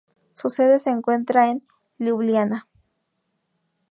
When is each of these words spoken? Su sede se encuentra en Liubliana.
Su 0.33 0.49
sede 0.49 0.79
se 0.79 0.89
encuentra 0.89 1.51
en 1.51 1.61
Liubliana. 1.99 2.67